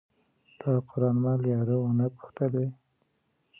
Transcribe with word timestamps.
تا 0.59 0.71
قران 0.89 1.15
مل 1.23 1.41
یارو 1.53 1.77
ونه 1.81 2.07
پوښتلئ 2.17 2.67